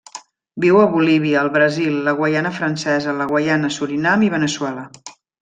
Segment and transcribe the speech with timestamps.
[0.63, 4.89] Viu a Bolívia, el Brasil, la Guaiana Francesa, la Guaiana, Surinam i Veneçuela.